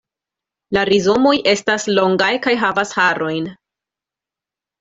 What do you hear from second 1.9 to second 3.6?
longaj kaj havas harojn.